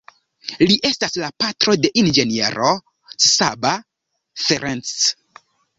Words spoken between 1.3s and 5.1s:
patro de inĝeniero Csaba Ferencz.